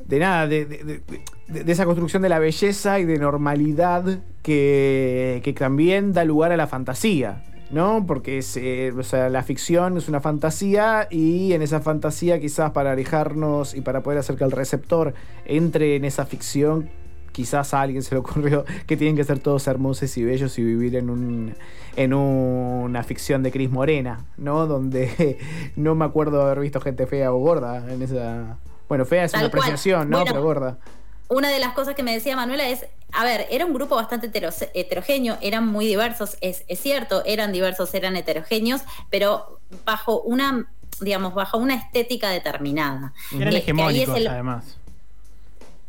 De 0.00 0.18
nada, 0.20 0.46
de, 0.46 0.64
de- 0.66 0.84
de- 0.84 1.02
de- 1.48 1.64
de 1.64 1.72
esa 1.72 1.84
construcción 1.84 2.22
de 2.22 2.28
la 2.28 2.38
belleza 2.38 2.98
y 2.98 3.04
de 3.04 3.18
normalidad 3.18 4.20
que, 4.42 5.40
que 5.44 5.52
también 5.52 6.12
da 6.12 6.24
lugar 6.24 6.52
a 6.52 6.56
la 6.56 6.66
fantasía, 6.66 7.42
¿no? 7.70 8.04
Porque 8.06 8.38
es, 8.38 8.56
eh, 8.56 8.92
o 8.96 9.02
sea, 9.02 9.28
la 9.28 9.42
ficción 9.42 9.96
es 9.96 10.08
una 10.08 10.20
fantasía 10.20 11.08
y 11.10 11.52
en 11.52 11.62
esa 11.62 11.80
fantasía 11.80 12.40
quizás 12.40 12.70
para 12.72 12.92
alejarnos 12.92 13.74
y 13.74 13.80
para 13.80 14.02
poder 14.02 14.18
hacer 14.20 14.36
que 14.36 14.44
el 14.44 14.52
receptor 14.52 15.14
entre 15.44 15.96
en 15.96 16.04
esa 16.04 16.26
ficción, 16.26 16.88
quizás 17.32 17.74
a 17.74 17.82
alguien 17.82 18.02
se 18.02 18.14
le 18.14 18.20
ocurrió 18.20 18.64
que 18.86 18.96
tienen 18.96 19.14
que 19.14 19.24
ser 19.24 19.40
todos 19.40 19.66
hermosos 19.66 20.16
y 20.16 20.24
bellos 20.24 20.58
y 20.58 20.64
vivir 20.64 20.96
en 20.96 21.10
un 21.10 21.54
en 21.96 22.12
una 22.14 23.02
ficción 23.02 23.42
de 23.42 23.50
Cris 23.50 23.70
Morena, 23.70 24.24
¿no? 24.36 24.66
Donde 24.68 25.38
no 25.76 25.94
me 25.94 26.04
acuerdo 26.04 26.38
de 26.38 26.44
haber 26.44 26.60
visto 26.60 26.80
gente 26.80 27.06
fea 27.06 27.32
o 27.32 27.38
gorda 27.38 27.84
en 27.92 28.00
esa. 28.02 28.58
Bueno, 28.88 29.04
fea 29.04 29.24
es 29.24 29.32
Tal 29.32 29.42
una 29.42 29.50
cual. 29.50 29.58
apreciación, 29.62 30.08
¿no? 30.10 30.18
Bueno, 30.18 30.32
Pero 30.32 30.42
gorda. 30.44 30.78
Una 31.28 31.50
de 31.50 31.58
las 31.58 31.72
cosas 31.74 31.94
que 31.94 32.02
me 32.02 32.12
decía 32.12 32.36
Manuela 32.36 32.68
es, 32.68 32.86
a 33.12 33.24
ver, 33.24 33.46
era 33.50 33.64
un 33.66 33.72
grupo 33.74 33.96
bastante 33.96 34.28
hetero- 34.30 34.52
heterogéneo, 34.74 35.38
eran 35.40 35.66
muy 35.66 35.86
diversos, 35.86 36.36
es, 36.40 36.64
es 36.68 36.80
cierto, 36.80 37.22
eran 37.24 37.52
diversos, 37.52 37.92
eran 37.94 38.16
heterogéneos, 38.16 38.82
pero 39.10 39.60
bajo 39.84 40.20
una, 40.22 40.70
digamos, 41.00 41.34
bajo 41.34 41.58
una 41.58 41.74
estética 41.74 42.30
determinada. 42.30 43.12
Eran 43.32 43.48
Eh, 43.48 43.56
ahí 43.56 43.56
hegemónicos, 43.62 44.14
es 44.14 44.20
el- 44.20 44.26
además. 44.28 44.76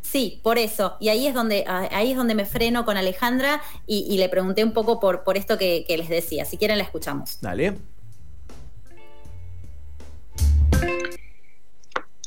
Sí, 0.00 0.40
por 0.42 0.56
eso. 0.56 0.96
Y 1.00 1.10
ahí 1.10 1.26
es 1.26 1.34
donde, 1.34 1.64
ah, 1.68 1.86
ahí 1.92 2.12
es 2.12 2.16
donde 2.16 2.34
me 2.34 2.46
freno 2.46 2.86
con 2.86 2.96
Alejandra 2.96 3.60
y, 3.86 4.06
y 4.08 4.16
le 4.16 4.30
pregunté 4.30 4.64
un 4.64 4.72
poco 4.72 5.00
por, 5.00 5.22
por 5.22 5.36
esto 5.36 5.58
que, 5.58 5.84
que 5.86 5.98
les 5.98 6.08
decía. 6.08 6.46
Si 6.46 6.56
quieren 6.56 6.78
la 6.78 6.84
escuchamos. 6.84 7.38
Dale. 7.42 7.76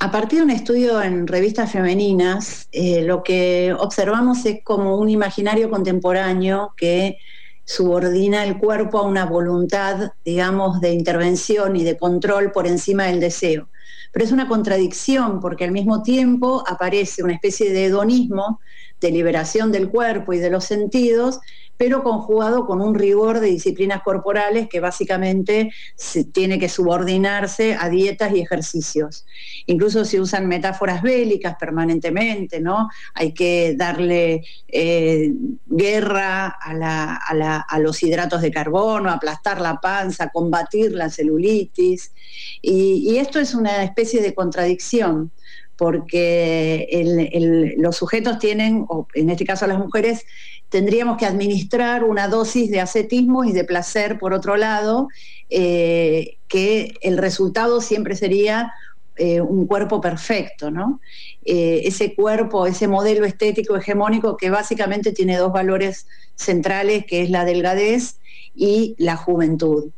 A 0.04 0.10
partir 0.10 0.40
de 0.40 0.46
un 0.46 0.50
estudio 0.50 1.00
en 1.00 1.28
revistas 1.28 1.72
femeninas, 1.72 2.68
eh, 2.72 3.04
lo 3.04 3.22
que 3.22 3.72
observamos 3.78 4.44
es 4.48 4.64
como 4.64 4.98
un 4.98 5.12
imaginario 5.12 5.70
contemporáneo 5.70 6.74
que 6.76 7.20
subordina 7.66 8.44
el 8.44 8.58
cuerpo 8.58 8.98
a 8.98 9.04
una 9.04 9.28
voluntad, 9.28 10.14
digamos, 10.26 10.82
de 10.82 10.92
intervención 10.92 11.76
y 11.76 11.84
de 11.84 12.00
control 12.00 12.52
por 12.52 12.66
encima 12.66 13.04
del 13.04 13.20
deseo. 13.20 13.70
Pero 14.12 14.26
es 14.26 14.32
una 14.32 14.48
contradicción 14.48 15.40
porque 15.40 15.66
al 15.66 15.72
mismo 15.72 16.02
tiempo 16.02 16.64
aparece 16.68 17.22
una 17.22 17.34
especie 17.34 17.72
de 17.72 17.86
hedonismo, 17.86 18.60
de 19.00 19.12
liberación 19.12 19.72
del 19.72 19.92
cuerpo 19.92 20.34
y 20.34 20.40
de 20.40 20.50
los 20.50 20.66
sentidos, 20.66 21.40
pero 21.82 22.04
conjugado 22.04 22.68
con 22.68 22.80
un 22.80 22.94
rigor 22.94 23.40
de 23.40 23.48
disciplinas 23.48 24.04
corporales 24.04 24.70
que 24.70 24.80
básicamente 24.80 25.74
se 25.96 26.24
tiene 26.24 26.60
que 26.60 26.70
subordinarse 26.70 27.74
a 27.74 27.90
dietas 27.90 28.36
y 28.36 28.40
ejercicios. 28.40 29.26
Incluso 29.66 30.06
se 30.06 30.22
usan 30.22 30.48
metáforas 30.48 31.02
bélicas 31.02 31.56
permanentemente, 31.60 32.60
¿no? 32.60 32.88
Hay 33.16 33.34
que 33.34 33.74
darle 33.76 34.44
eh, 34.68 35.34
guerra 35.66 36.56
a, 36.62 37.80
los 37.80 38.04
hidratos 38.04 38.44
de 38.44 38.52
carbono, 38.52 39.10
aplastar 39.10 39.60
la 39.60 39.82
panza, 39.82 40.30
combatir 40.30 40.92
la 40.92 41.10
celulitis. 41.10 42.12
Y, 42.62 43.18
esto 43.18 43.40
es 43.40 43.56
una 43.56 43.84
especie 43.84 44.22
de 44.22 44.36
contradicción 44.36 45.32
porque 45.78 47.74
los 47.78 47.96
sujetos 47.96 48.38
tienen, 48.38 48.86
en 49.16 49.32
este 49.32 49.46
caso 49.46 49.66
las 49.66 49.80
mujeres, 49.80 50.28
tendríamos 50.72 51.18
que 51.18 51.26
administrar 51.26 52.06
una 52.06 52.30
dosis 52.30 52.72
de 52.72 52.80
ascetismo 52.80 53.44
y 53.44 53.52
de 53.52 53.66
placer 53.66 54.18
por 54.18 54.34
otro 54.34 54.56
lado, 54.56 55.10
eh, 55.50 56.38
que 56.48 56.94
el 57.02 57.18
resultado 57.18 57.82
siempre 57.82 58.16
sería 58.16 58.74
eh, 59.18 59.42
un 59.42 59.68
cuerpo 59.68 60.00
perfecto, 60.00 60.72
¿no? 60.72 61.02
Eh, 61.44 61.82
ese 61.84 62.16
cuerpo, 62.16 62.66
ese 62.68 62.88
modelo 62.88 63.26
estético 63.26 63.76
hegemónico 63.76 64.38
que 64.38 64.50
básicamente 64.50 65.12
tiene 65.12 65.36
dos 65.36 65.52
valores 65.52 66.08
centrales, 66.36 67.06
que 67.06 67.22
es 67.22 67.30
la 67.30 67.44
delgadez 67.44 68.20
y 68.56 68.96
la 68.98 69.18
juventud. 69.18 69.92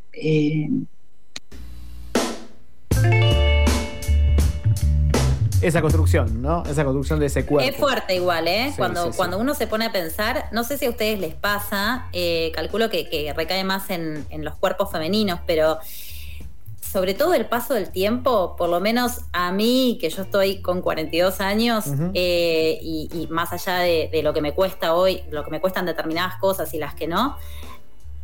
Esa 5.64 5.82
construcción, 5.82 6.42
¿no? 6.42 6.64
Esa 6.66 6.84
construcción 6.84 7.20
de 7.20 7.28
ese 7.28 7.46
cuerpo. 7.46 7.70
Es 7.70 7.76
fuerte 7.78 8.16
igual, 8.16 8.48
¿eh? 8.48 8.68
Sí, 8.72 8.78
cuando, 8.78 9.06
sí, 9.06 9.12
sí. 9.12 9.18
cuando 9.18 9.38
uno 9.38 9.54
se 9.54 9.66
pone 9.68 9.86
a 9.86 9.92
pensar, 9.92 10.50
no 10.52 10.64
sé 10.64 10.78
si 10.78 10.86
a 10.86 10.90
ustedes 10.90 11.20
les 11.20 11.34
pasa, 11.34 12.08
eh, 12.14 12.52
calculo 12.54 12.90
que, 12.90 13.10
que 13.10 13.32
recae 13.34 13.64
más 13.64 13.90
en, 13.90 14.26
en 14.30 14.44
los 14.44 14.56
cuerpos 14.56 14.92
femeninos, 14.92 15.40
pero 15.48 15.80
sobre 16.82 17.16
todo 17.16 17.34
el 17.34 17.48
paso 17.48 17.74
del 17.74 17.90
tiempo, 17.90 18.56
por 18.56 18.70
lo 18.70 18.80
menos 18.80 19.22
a 19.32 19.52
mí, 19.52 19.98
que 20.00 20.10
yo 20.12 20.22
estoy 20.22 20.62
con 20.62 20.82
42 20.82 21.42
años, 21.42 21.88
Ujú. 21.88 22.12
eh, 22.14 22.78
y, 22.84 23.10
y 23.12 23.28
más 23.28 23.52
allá 23.52 23.80
de, 23.80 24.10
de 24.12 24.22
lo 24.22 24.32
que 24.34 24.42
me 24.42 24.54
cuesta 24.54 24.94
hoy, 24.94 25.24
lo 25.32 25.44
que 25.44 25.50
me 25.50 25.60
cuestan 25.60 25.86
determinadas 25.88 26.36
cosas 26.40 26.72
y 26.76 26.78
las 26.78 26.94
que 26.94 27.08
no, 27.08 27.36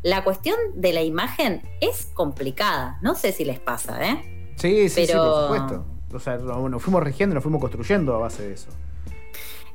la 0.03 0.24
cuestión 0.24 0.55
de 0.75 0.93
la 0.93 1.01
imagen 1.01 1.62
es 1.81 2.10
complicada. 2.13 3.00
No 3.01 3.15
sé 3.15 3.31
si 3.31 3.43
les 3.43 3.60
pasa, 3.60 4.05
¿eh? 4.08 4.53
Sí, 4.55 4.88
sí, 4.88 4.89
sí, 4.89 5.03
Pero- 5.08 5.24
por 5.24 5.41
supuesto. 5.58 5.86
O 6.13 6.20
sea, 6.20 6.38
no- 6.38 6.70
nos 6.70 6.82
fuimos 6.82 7.04
rigiendo, 7.04 7.34
nos 7.36 7.44
fuimos 7.44 7.62
construyendo 7.62 8.16
a 8.16 8.20
base 8.20 8.48
de 8.48 8.54
eso. 8.54 8.68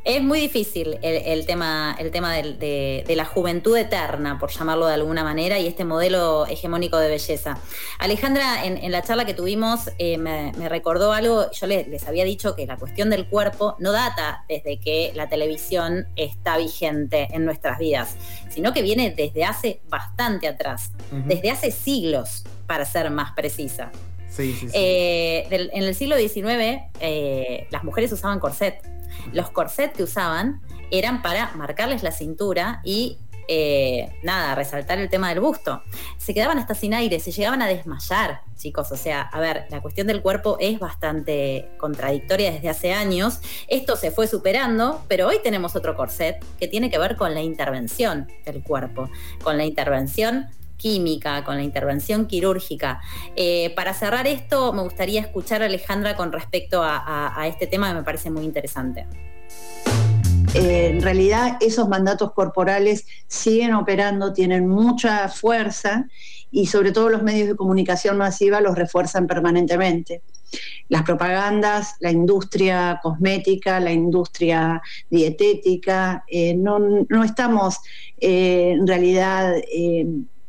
Es 0.06 0.22
muy 0.22 0.38
difícil 0.38 0.98
el, 1.00 1.14
el 1.24 1.46
tema, 1.46 1.96
el 1.98 2.10
tema 2.10 2.34
de, 2.34 3.02
de 3.06 3.16
la 3.16 3.24
juventud 3.24 3.74
eterna, 3.74 4.38
por 4.38 4.50
llamarlo 4.50 4.86
de 4.86 4.92
alguna 4.92 5.24
manera, 5.24 5.58
y 5.58 5.66
este 5.66 5.86
modelo 5.86 6.44
hegemónico 6.46 6.98
de 6.98 7.08
belleza. 7.08 7.56
Alejandra, 7.98 8.66
en, 8.66 8.76
en 8.76 8.92
la 8.92 9.00
charla 9.00 9.24
que 9.24 9.32
tuvimos, 9.32 9.90
eh, 9.96 10.18
me, 10.18 10.52
me 10.58 10.68
recordó 10.68 11.14
algo, 11.14 11.50
yo 11.52 11.66
le- 11.66 11.86
les 11.86 12.06
había 12.06 12.24
dicho 12.26 12.54
que 12.54 12.66
la 12.66 12.76
cuestión 12.76 13.08
del 13.08 13.26
cuerpo 13.28 13.76
no 13.78 13.92
data 13.92 14.44
desde 14.46 14.78
que 14.78 15.12
la 15.14 15.30
televisión 15.30 16.06
está 16.16 16.58
vigente 16.58 17.28
en 17.30 17.46
nuestras 17.46 17.78
vidas, 17.78 18.14
sino 18.50 18.74
que 18.74 18.82
viene 18.82 19.10
desde 19.16 19.46
hace 19.46 19.80
bastante 19.88 20.48
atrás, 20.48 20.90
desde 21.26 21.50
hace 21.50 21.70
siglos, 21.70 22.44
para 22.66 22.84
ser 22.84 23.10
más 23.10 23.32
precisa. 23.32 23.90
Sí, 24.34 24.56
sí. 24.58 24.68
Eh, 24.72 25.46
en 25.50 25.82
el 25.84 25.94
siglo 25.94 26.16
XIX, 26.16 26.82
eh, 27.00 27.68
las 27.70 27.84
mujeres 27.84 28.12
usaban 28.12 28.40
corset. 28.40 28.82
Los 29.32 29.50
corsets 29.50 29.96
que 29.96 30.02
usaban 30.02 30.60
eran 30.90 31.22
para 31.22 31.52
marcarles 31.54 32.02
la 32.02 32.10
cintura 32.10 32.80
y, 32.84 33.18
eh, 33.46 34.12
nada, 34.24 34.56
resaltar 34.56 34.98
el 34.98 35.08
tema 35.08 35.28
del 35.28 35.38
busto. 35.38 35.82
Se 36.18 36.34
quedaban 36.34 36.58
hasta 36.58 36.74
sin 36.74 36.94
aire, 36.94 37.20
se 37.20 37.30
llegaban 37.30 37.62
a 37.62 37.68
desmayar, 37.68 38.40
chicos. 38.56 38.90
O 38.90 38.96
sea, 38.96 39.22
a 39.22 39.38
ver, 39.38 39.66
la 39.70 39.80
cuestión 39.80 40.08
del 40.08 40.20
cuerpo 40.20 40.56
es 40.58 40.80
bastante 40.80 41.70
contradictoria 41.78 42.50
desde 42.50 42.68
hace 42.68 42.92
años. 42.92 43.38
Esto 43.68 43.94
se 43.94 44.10
fue 44.10 44.26
superando, 44.26 45.04
pero 45.06 45.28
hoy 45.28 45.38
tenemos 45.44 45.76
otro 45.76 45.94
corset 45.94 46.44
que 46.58 46.66
tiene 46.66 46.90
que 46.90 46.98
ver 46.98 47.16
con 47.16 47.34
la 47.34 47.40
intervención 47.40 48.26
del 48.44 48.64
cuerpo, 48.64 49.08
con 49.44 49.58
la 49.58 49.64
intervención 49.64 50.48
química, 50.76 51.44
con 51.44 51.56
la 51.56 51.62
intervención 51.62 52.26
quirúrgica. 52.26 53.00
Eh, 53.36 53.72
para 53.74 53.94
cerrar 53.94 54.26
esto, 54.26 54.72
me 54.72 54.82
gustaría 54.82 55.20
escuchar 55.20 55.62
a 55.62 55.66
Alejandra 55.66 56.16
con 56.16 56.32
respecto 56.32 56.82
a, 56.82 57.46
este 57.46 57.66
tema 57.66 57.88
que 57.88 57.94
me 57.94 58.02
parece 58.02 58.30
muy 58.30 58.44
interesante. 58.44 59.06
Eh, 60.54 60.90
en 60.92 61.02
realidad 61.02 61.56
esos 61.60 61.88
mandatos 61.88 62.32
corporales 62.32 63.06
siguen 63.26 63.74
operando, 63.74 64.32
tienen 64.32 64.68
mucha 64.68 65.28
fuerza 65.28 66.06
y 66.50 66.66
sobre 66.66 66.92
todo 66.92 67.08
los 67.08 67.22
medios 67.22 67.48
de 67.48 67.56
comunicación 67.56 68.16
masiva 68.16 68.60
los 68.60 68.76
refuerzan 68.76 69.26
permanentemente. 69.26 70.22
Las 70.88 71.02
propagandas, 71.02 71.96
la 71.98 72.12
industria 72.12 73.00
cosmética, 73.02 73.80
la 73.80 73.90
industria 73.90 74.80
dietética, 75.10 76.24
eh, 76.28 76.54
no, 76.54 76.78
no 76.78 77.24
estamos 77.24 77.78
en 78.18 78.86
realidad 78.86 79.54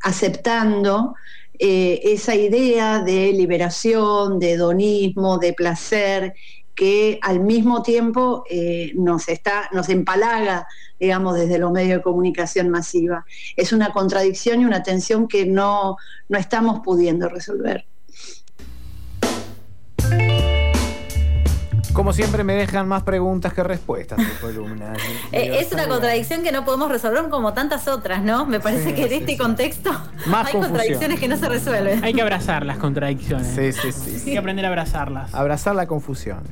aceptando 0.05 1.15
eh, 1.57 1.99
esa 2.03 2.35
idea 2.35 2.99
de 2.99 3.33
liberación, 3.33 4.37
de 4.37 4.51
hedonismo, 4.51 5.39
de 5.39 5.53
placer, 5.53 6.35
que 6.75 7.17
al 7.23 7.39
mismo 7.39 7.81
tiempo 7.81 8.43
eh, 8.47 8.91
nos, 8.95 9.27
está, 9.29 9.67
nos 9.73 9.89
empalaga, 9.89 10.67
digamos, 10.99 11.35
desde 11.35 11.57
los 11.57 11.71
medios 11.71 11.97
de 11.97 12.03
comunicación 12.03 12.69
masiva. 12.69 13.25
Es 13.55 13.73
una 13.73 13.93
contradicción 13.93 14.61
y 14.61 14.65
una 14.65 14.83
tensión 14.83 15.27
que 15.27 15.47
no, 15.47 15.97
no 16.29 16.37
estamos 16.37 16.81
pudiendo 16.81 17.27
resolver. 17.27 17.87
Como 21.95 22.11
siempre 22.13 22.43
me 22.43 22.53
dejan 22.55 22.87
más 22.87 23.03
preguntas 23.03 23.53
que 23.53 23.63
respuestas 23.63 24.19
en 24.19 24.29
columna. 24.41 24.93
Eh, 25.31 25.59
es 25.59 25.71
una 25.71 25.87
contradicción 25.87 26.43
que 26.43 26.51
no 26.51 26.63
podemos 26.63 26.89
resolver 26.89 27.29
como 27.29 27.53
tantas 27.53 27.87
otras, 27.87 28.21
¿no? 28.21 28.45
Me 28.45 28.59
parece 28.59 28.89
Sí, 28.89 28.93
que 28.95 29.03
en 29.03 29.09
sí, 29.09 29.15
este 29.15 29.31
sí. 29.33 29.37
contexto 29.37 29.89
Más 30.27 30.47
hay 30.47 30.53
confusión. 30.53 30.61
contradicciones 30.61 31.19
que 31.19 31.27
no 31.27 31.37
se 31.37 31.49
resuelven. 31.49 32.03
Hay 32.03 32.13
que 32.13 32.21
abrazar 32.21 32.65
las 32.65 32.77
contradicciones. 32.77 33.47
Sí, 33.47 33.71
sí, 33.73 33.91
sí. 33.91 34.21
Hay 34.27 34.33
que 34.33 34.37
aprender 34.37 34.65
a 34.65 34.69
abrazarlas. 34.69 35.33
Abrazar 35.33 35.75
la 35.75 35.87
confusión. 35.87 36.43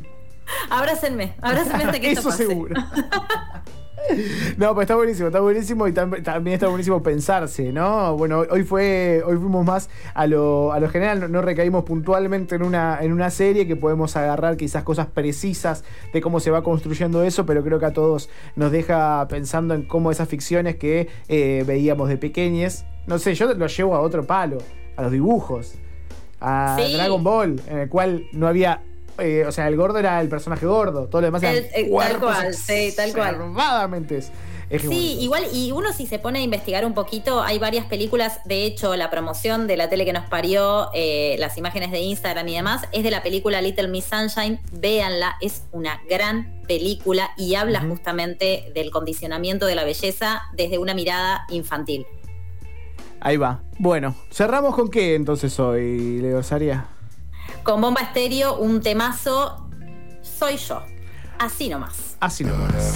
Abrácenme, 0.70 1.36
abrácenme 1.42 1.84
hasta 1.86 2.00
que 2.00 2.08
esto 2.12 2.22
Eso 2.22 2.30
pase. 2.30 2.48
seguro. 2.48 2.76
No, 4.58 4.70
pero 4.70 4.82
está 4.82 4.96
buenísimo, 4.96 5.28
está 5.28 5.40
buenísimo 5.40 5.88
y 5.88 5.92
tam- 5.92 6.22
también 6.24 6.56
está 6.56 6.68
buenísimo 6.68 7.02
pensarse, 7.02 7.72
¿no? 7.72 8.16
Bueno, 8.18 8.44
hoy 8.50 8.64
fue, 8.64 9.22
hoy 9.26 9.38
fuimos 9.38 9.66
más 9.66 9.90
a 10.14 10.28
lo, 10.28 10.72
a 10.74 10.80
lo 10.80 10.90
general, 10.90 11.20
no, 11.22 11.28
no 11.28 11.42
recaímos 11.42 11.84
puntualmente 11.84 12.56
en 12.56 12.64
una, 12.64 13.00
en 13.02 13.12
una 13.12 13.30
serie 13.30 13.66
que 13.68 13.76
podemos 13.76 14.16
agarrar 14.16 14.58
quizás 14.58 14.84
cosas 14.84 15.08
precisas 15.08 15.84
de 16.14 16.22
cómo 16.22 16.40
se 16.40 16.52
va 16.52 16.64
construyendo 16.64 17.24
eso, 17.24 17.46
pero 17.46 17.64
creo 17.64 17.80
que 17.80 17.86
a 17.86 17.94
todos 17.94 18.30
nos 18.56 18.72
deja 18.72 19.28
pensando 19.30 19.74
en 19.74 19.84
cómo 19.84 20.12
esas 20.12 20.28
ficciones 20.28 20.76
que 20.76 21.08
eh, 21.28 21.64
veíamos 21.66 22.10
de 22.10 22.18
pequeñes, 22.18 22.86
no 23.08 23.20
sé, 23.20 23.34
yo 23.36 23.54
lo 23.54 23.68
llevo 23.68 23.96
a 23.96 24.02
otro 24.02 24.24
palo, 24.26 24.58
a 24.98 25.02
los 25.04 25.12
dibujos, 25.12 25.76
a 26.40 26.78
Sí. 26.80 26.94
Dragon 26.94 27.24
Ball, 27.24 27.60
en 27.68 27.78
el 27.80 27.90
cual 27.90 28.26
no 28.34 28.48
había... 28.48 28.82
Eh, 29.20 29.46
o 29.48 29.52
sea, 29.52 29.68
el 29.68 29.76
gordo 29.76 30.00
era 30.00 30.20
el 30.22 30.30
personaje 30.30 30.66
gordo, 30.66 31.08
todo 31.08 31.22
lo 31.22 31.28
demás 31.28 31.44
el, 31.44 31.50
eran 31.50 31.70
el, 31.76 31.86
eh, 31.86 31.98
tal 31.98 32.20
cual, 32.20 32.54
sí, 32.54 32.94
tal 32.96 33.14
cual. 33.14 33.38
Es, 34.10 34.32
es 34.70 34.82
sí, 34.82 35.18
igual, 35.20 35.46
y 35.54 35.72
uno 35.72 35.94
si 35.94 36.08
se 36.08 36.18
pone 36.18 36.40
a 36.40 36.42
investigar 36.42 36.84
un 36.84 36.96
poquito, 36.96 37.44
hay 37.44 37.60
varias 37.60 37.86
películas, 37.86 38.40
de 38.46 38.66
hecho, 38.66 38.96
la 38.96 39.12
promoción 39.12 39.68
de 39.68 39.78
la 39.78 39.88
tele 39.88 40.04
que 40.06 40.14
nos 40.14 40.26
parió, 40.26 40.90
eh, 40.96 41.36
las 41.38 41.58
imágenes 41.60 41.92
de 41.92 42.00
Instagram 42.00 42.48
y 42.48 42.56
demás, 42.56 42.88
es 42.92 43.04
de 43.04 43.12
la 43.12 43.22
película 43.22 43.62
Little 43.62 43.88
Miss 43.88 44.06
Sunshine, 44.06 44.60
véanla, 44.72 45.36
es 45.42 45.64
una 45.72 46.02
gran 46.10 46.64
película 46.68 47.32
y 47.38 47.54
habla 47.54 47.82
justamente 47.82 48.72
del 48.74 48.90
condicionamiento 48.90 49.68
de 49.68 49.76
la 49.76 49.84
belleza 49.84 50.42
desde 50.54 50.80
una 50.80 50.96
mirada 50.96 51.46
infantil. 51.50 52.08
Ahí 53.20 53.38
va. 53.38 53.62
Bueno, 53.78 54.16
cerramos 54.32 54.76
con 54.76 54.90
qué 54.90 55.16
entonces 55.16 55.60
hoy, 55.60 56.20
Leo 56.20 56.42
Saria 56.42 56.88
con 57.64 57.82
Bomba 57.82 58.02
Estéreo, 58.02 58.58
un 58.58 58.82
temazo, 58.82 59.70
soy 60.22 60.58
yo. 60.58 60.84
Así 61.40 61.70
nomás. 61.70 62.18
Así 62.20 62.44
nomás. 62.44 62.94